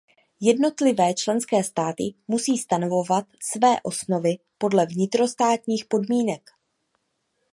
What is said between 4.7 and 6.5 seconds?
vnitrostátních podmínek.